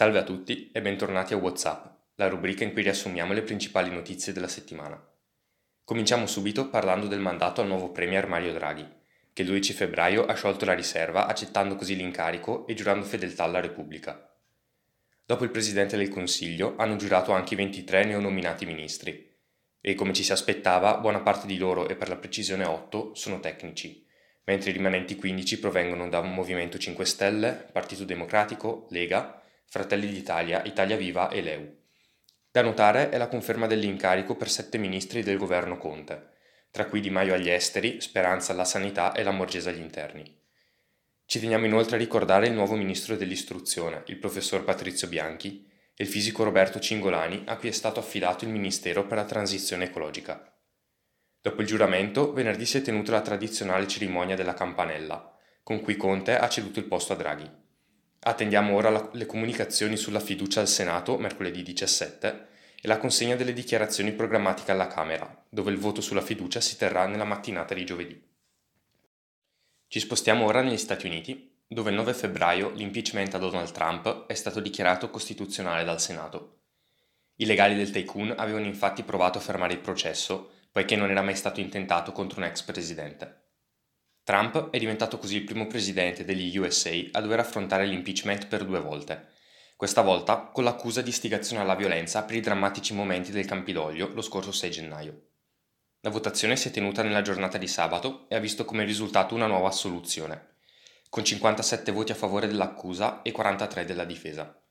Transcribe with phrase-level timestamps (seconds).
[0.00, 4.32] Salve a tutti e bentornati a WhatsApp, la rubrica in cui riassumiamo le principali notizie
[4.32, 4.98] della settimana.
[5.84, 8.88] Cominciamo subito parlando del mandato al nuovo Premier Mario Draghi,
[9.34, 13.60] che il 12 febbraio ha sciolto la riserva accettando così l'incarico e giurando fedeltà alla
[13.60, 14.34] Repubblica.
[15.26, 19.30] Dopo il Presidente del Consiglio hanno giurato anche i 23 neonominati ministri
[19.82, 23.38] e, come ci si aspettava, buona parte di loro, e per la precisione 8, sono
[23.38, 24.02] tecnici,
[24.44, 29.39] mentre i rimanenti 15 provengono da Movimento 5 Stelle, Partito Democratico, Lega,
[29.72, 31.76] Fratelli d'Italia, Italia Viva e Leu.
[32.50, 36.30] Da notare è la conferma dell'incarico per sette ministri del governo Conte,
[36.72, 40.38] tra cui Di Maio agli esteri, Speranza alla sanità e la agli interni.
[41.24, 46.08] Ci teniamo inoltre a ricordare il nuovo ministro dell'istruzione, il professor Patrizio Bianchi, e il
[46.08, 50.52] fisico Roberto Cingolani, a cui è stato affidato il Ministero per la transizione ecologica.
[51.40, 56.36] Dopo il giuramento, venerdì si è tenuta la tradizionale cerimonia della campanella, con cui Conte
[56.36, 57.68] ha ceduto il posto a Draghi.
[58.22, 62.48] Attendiamo ora la, le comunicazioni sulla fiducia al Senato mercoledì 17
[62.82, 67.06] e la consegna delle dichiarazioni programmatiche alla Camera, dove il voto sulla fiducia si terrà
[67.06, 68.28] nella mattinata di giovedì.
[69.88, 74.34] Ci spostiamo ora negli Stati Uniti, dove il 9 febbraio l'impeachment a Donald Trump è
[74.34, 76.58] stato dichiarato costituzionale dal Senato.
[77.36, 81.36] I legali del tycoon avevano infatti provato a fermare il processo, poiché non era mai
[81.36, 83.49] stato intentato contro un ex presidente.
[84.30, 88.78] Trump è diventato così il primo presidente degli USA a dover affrontare l'impeachment per due
[88.78, 89.30] volte,
[89.74, 94.22] questa volta con l'accusa di istigazione alla violenza per i drammatici momenti del Campidoglio lo
[94.22, 95.30] scorso 6 gennaio.
[96.02, 99.48] La votazione si è tenuta nella giornata di sabato e ha visto come risultato una
[99.48, 100.58] nuova assoluzione,
[101.08, 104.62] con 57 voti a favore dell'accusa e 43 della difesa.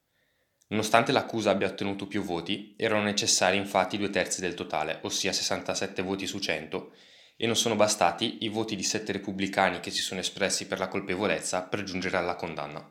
[0.67, 6.01] Nonostante l'accusa abbia ottenuto più voti, erano necessari infatti due terzi del totale, ossia 67
[6.01, 6.93] voti su 100,
[7.41, 10.89] e non sono bastati i voti di sette repubblicani che si sono espressi per la
[10.89, 12.85] colpevolezza per giungere alla condanna.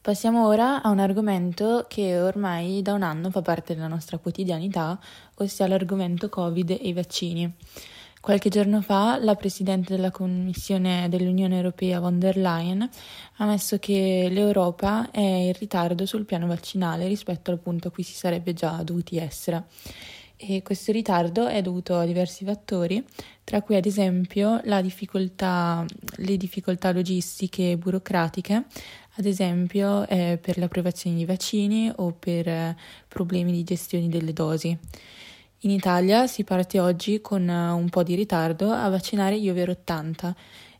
[0.00, 4.98] Passiamo ora a un argomento che ormai da un anno fa parte della nostra quotidianità,
[5.36, 7.54] ossia l'argomento Covid e i vaccini.
[8.20, 14.28] Qualche giorno fa la Presidente della Commissione dell'Unione Europea von der Leyen ha ammesso che
[14.32, 18.82] l'Europa è in ritardo sul piano vaccinale rispetto al punto a cui si sarebbe già
[18.82, 19.66] dovuti essere
[20.42, 23.04] e questo ritardo è dovuto a diversi fattori,
[23.44, 25.84] tra cui ad esempio difficoltà,
[26.16, 28.64] le difficoltà logistiche e burocratiche,
[29.16, 34.76] ad esempio eh, per l'approvazione di vaccini o per eh, problemi di gestione delle dosi.
[35.64, 39.68] In Italia si parte oggi con uh, un po' di ritardo a vaccinare gli over
[39.68, 40.34] 80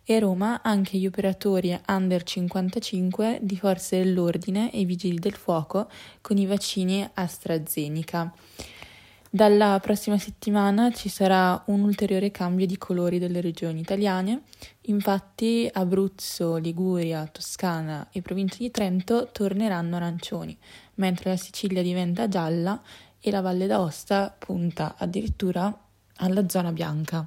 [0.04, 5.90] e a Roma anche gli operatori under 55 di forze dell'ordine e vigili del fuoco
[6.22, 8.32] con i vaccini AstraZeneca.
[9.32, 14.42] Dalla prossima settimana ci sarà un ulteriore cambio di colori delle regioni italiane,
[14.86, 20.58] infatti Abruzzo, Liguria, Toscana e provincia di Trento torneranno arancioni,
[20.94, 22.82] mentre la Sicilia diventa gialla
[23.20, 25.72] e la Valle d'Aosta punta addirittura
[26.16, 27.24] alla zona bianca.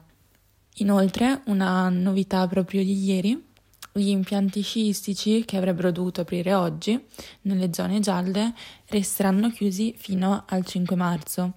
[0.79, 3.51] Inoltre, una novità proprio di ieri,
[3.93, 7.01] gli impianti sciistici che avrebbero dovuto aprire oggi
[7.43, 8.53] nelle zone gialle
[8.87, 11.53] resteranno chiusi fino al 5 marzo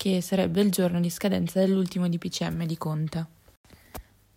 [0.00, 3.26] che sarebbe il giorno di scadenza dell'ultimo DPCM di Conte.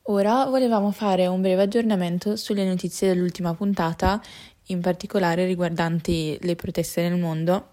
[0.07, 4.21] Ora volevamo fare un breve aggiornamento sulle notizie dell'ultima puntata,
[4.67, 7.69] in particolare riguardanti le proteste nel mondo,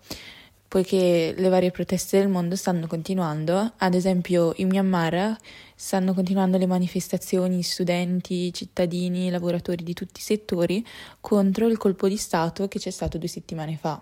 [0.68, 5.36] poiché le varie proteste del mondo stanno continuando, ad esempio in Myanmar
[5.74, 10.86] stanno continuando le manifestazioni studenti, cittadini, lavoratori di tutti i settori
[11.20, 14.00] contro il colpo di Stato che c'è stato due settimane fa.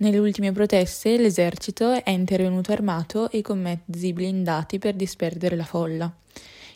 [0.00, 6.12] Nelle ultime proteste l'esercito è intervenuto armato e con mezzi blindati per disperdere la folla.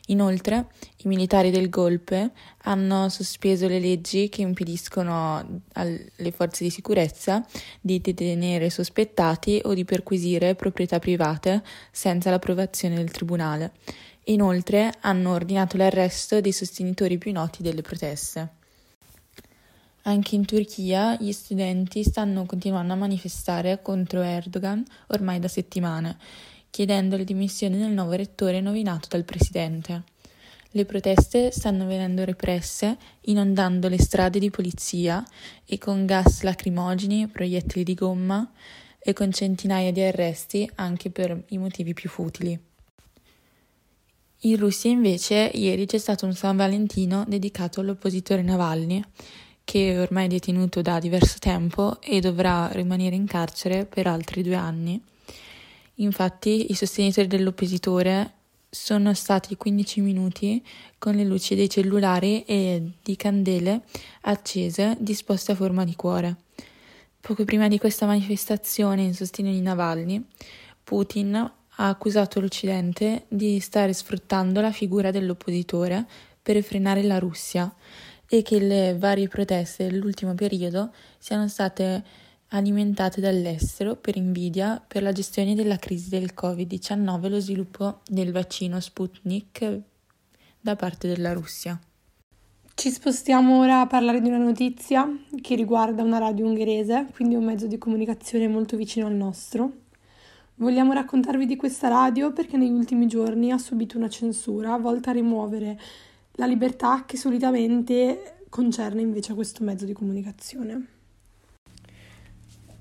[0.06, 0.66] Inoltre,
[0.99, 2.32] i militari del golpe
[2.65, 7.46] hanno sospeso le leggi che impediscono alle forze di sicurezza
[7.81, 11.62] di detenere sospettati o di perquisire proprietà private
[11.93, 13.75] senza l'approvazione del tribunale.
[14.25, 18.62] Inoltre, hanno ordinato l'arresto dei sostenitori più noti delle proteste.
[20.04, 26.16] Anche in Turchia gli studenti stanno continuando a manifestare contro Erdogan ormai da settimane,
[26.70, 30.02] chiedendo le dimissioni del nuovo rettore nominato dal presidente.
[30.72, 32.96] Le proteste stanno venendo represse,
[33.26, 35.22] inondando le strade di polizia
[35.64, 38.50] e con gas lacrimogeni, proiettili di gomma
[38.98, 42.58] e con centinaia di arresti anche per i motivi più futili.
[44.44, 49.00] In Russia invece ieri c'è stato un San Valentino dedicato all'oppositore Navalny
[49.72, 54.54] che ormai è detenuto da diverso tempo e dovrà rimanere in carcere per altri due
[54.54, 55.02] anni.
[55.94, 58.34] Infatti i sostenitori dell'oppositore
[58.69, 60.62] sono stati 15 minuti
[60.98, 63.84] con le luci dei cellulari e di candele
[64.22, 66.36] accese disposte a forma di cuore.
[67.19, 70.22] Poco prima di questa manifestazione in sostegno di Navalny,
[70.84, 76.06] Putin ha accusato l'Occidente di stare sfruttando la figura dell'oppositore
[76.42, 77.74] per frenare la Russia
[78.34, 82.02] e che le varie proteste dell'ultimo periodo siano state
[82.49, 88.32] alimentate dall'estero per invidia per la gestione della crisi del Covid-19 e lo sviluppo del
[88.32, 89.81] vaccino Sputnik
[90.58, 91.79] da parte della Russia.
[92.73, 95.06] Ci spostiamo ora a parlare di una notizia
[95.43, 99.73] che riguarda una radio ungherese, quindi un mezzo di comunicazione molto vicino al nostro.
[100.55, 105.12] Vogliamo raccontarvi di questa radio perché negli ultimi giorni ha subito una censura volta a
[105.12, 105.79] rimuovere
[106.32, 110.87] la libertà che solitamente concerne invece questo mezzo di comunicazione.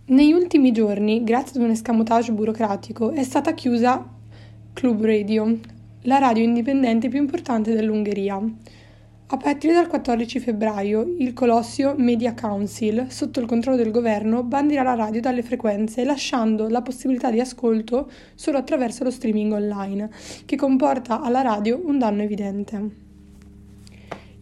[0.05, 4.05] Negli ultimi giorni, grazie ad un escamotage burocratico, è stata chiusa
[4.73, 5.59] Club Radio,
[6.03, 8.41] la radio indipendente più importante dell'Ungheria.
[9.33, 14.83] A partire dal 14 febbraio, il Colossio Media Council, sotto il controllo del governo, bandirà
[14.83, 20.09] la radio dalle frequenze, lasciando la possibilità di ascolto solo attraverso lo streaming online,
[20.43, 23.10] che comporta alla radio un danno evidente.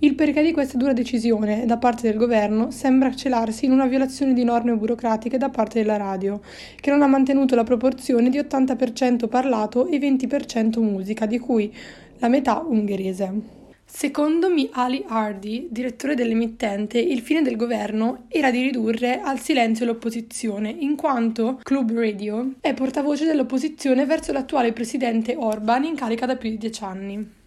[0.01, 4.31] Il perché di questa dura decisione da parte del governo sembra celarsi in una violazione
[4.31, 6.39] di norme burocratiche da parte della radio,
[6.79, 11.73] che non ha mantenuto la proporzione di 80% parlato e 20% musica, di cui
[12.19, 13.57] la metà ungherese.
[13.83, 20.69] Secondo Ali Hardy, direttore dell'emittente, il fine del governo era di ridurre al silenzio l'opposizione,
[20.69, 26.51] in quanto Club Radio è portavoce dell'opposizione verso l'attuale presidente Orban in carica da più
[26.51, 27.38] di dieci anni.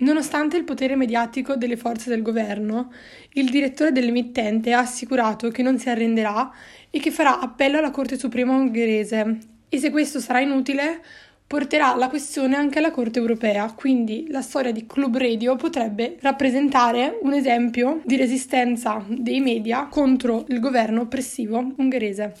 [0.00, 2.92] Nonostante il potere mediatico delle forze del governo,
[3.34, 6.50] il direttore dell'emittente ha assicurato che non si arrenderà
[6.90, 9.38] e che farà appello alla Corte Suprema ungherese
[9.68, 11.02] e se questo sarà inutile
[11.46, 17.18] porterà la questione anche alla Corte europea, quindi la storia di Club Radio potrebbe rappresentare
[17.22, 22.34] un esempio di resistenza dei media contro il governo oppressivo ungherese.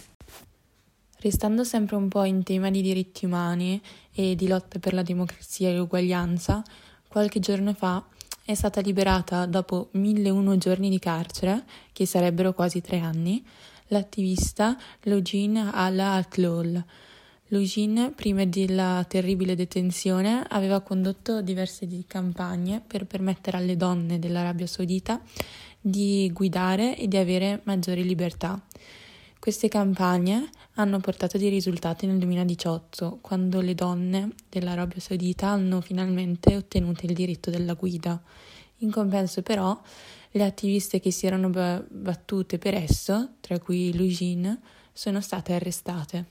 [1.18, 3.80] Restando sempre un po' in tema di diritti umani
[4.14, 6.62] e di lotta per la democrazia e l'uguaglianza,
[7.10, 8.04] qualche giorno fa
[8.44, 13.44] è stata liberata dopo 1001 giorni di carcere, che sarebbero quasi tre anni,
[13.88, 16.84] l'attivista Login Al-Atlol.
[17.48, 25.20] Login, prima della terribile detenzione, aveva condotto diverse campagne per permettere alle donne dell'Arabia Saudita
[25.80, 28.62] di guidare e di avere maggiori libertà.
[29.40, 36.54] Queste campagne hanno portato dei risultati nel 2018, quando le donne dell'Arabia Saudita hanno finalmente
[36.56, 38.20] ottenuto il diritto della guida.
[38.80, 39.80] In compenso però
[40.32, 44.60] le attiviste che si erano battute per esso, tra cui Lujin,
[44.92, 46.26] sono state arrestate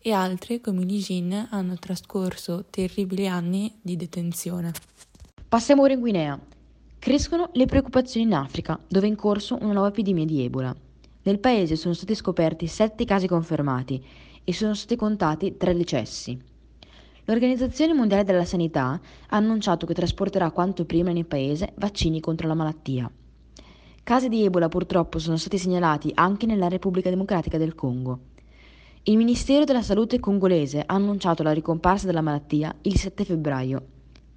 [0.00, 4.72] e altre, come Lujin, hanno trascorso terribili anni di detenzione.
[5.46, 6.40] Passiamo ora in Guinea.
[6.98, 10.81] Crescono le preoccupazioni in Africa, dove è in corso una nuova epidemia di Ebola.
[11.24, 14.04] Nel paese sono stati scoperti sette casi confermati
[14.42, 16.36] e sono stati contati tre decessi.
[17.26, 22.54] L'Organizzazione Mondiale della Sanità ha annunciato che trasporterà quanto prima nel paese vaccini contro la
[22.54, 23.08] malattia.
[24.02, 28.18] Casi di Ebola purtroppo sono stati segnalati anche nella Repubblica Democratica del Congo.
[29.04, 33.86] Il Ministero della Salute congolese ha annunciato la ricomparsa della malattia il 7 febbraio,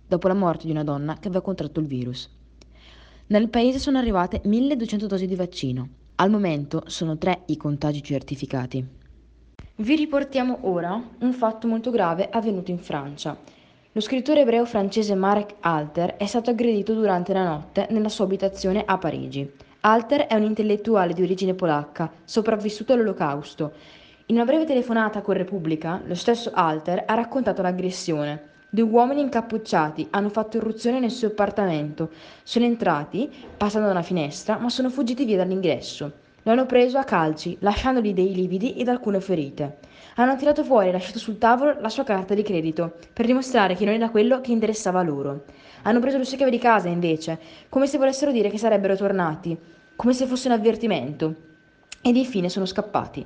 [0.07, 2.29] dopo la morte di una donna che aveva contratto il virus.
[3.27, 5.89] Nel paese sono arrivate 1200 dosi di vaccino.
[6.17, 8.87] Al momento sono tre i contagi certificati.
[9.75, 13.37] Vi riportiamo ora un fatto molto grave avvenuto in Francia.
[13.91, 18.83] Lo scrittore ebreo francese Marek Alter è stato aggredito durante la notte nella sua abitazione
[18.85, 19.51] a Parigi.
[19.81, 23.73] Alter è un intellettuale di origine polacca, sopravvissuto all'Olocausto.
[24.27, 28.53] In una breve telefonata con Repubblica, lo stesso Alter ha raccontato l'aggressione.
[28.75, 32.09] Due uomini incappucciati hanno fatto irruzione nel suo appartamento.
[32.43, 36.11] Sono entrati, passando da una finestra, ma sono fuggiti via dall'ingresso.
[36.43, 39.77] Lo hanno preso a calci, lasciandogli dei lividi ed alcune ferite.
[40.15, 43.85] Hanno tirato fuori e lasciato sul tavolo la sua carta di credito, per dimostrare che
[43.85, 45.45] non era quello che interessava loro.
[45.83, 47.39] Hanno preso le sue chiavi di casa, invece,
[47.69, 49.57] come se volessero dire che sarebbero tornati,
[49.95, 51.33] come se fosse un avvertimento.
[52.01, 53.25] Ed infine sono scappati.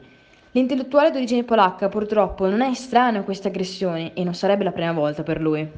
[0.52, 4.94] L'intellettuale d'origine polacca purtroppo non è estraneo a queste aggressioni e non sarebbe la prima
[4.94, 5.70] volta per lui.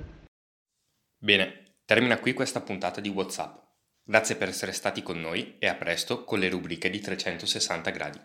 [1.17, 3.57] Bene, termina qui questa puntata di WhatsApp.
[4.03, 8.19] Grazie per essere stati con noi e a presto con le rubriche di 360 gradi.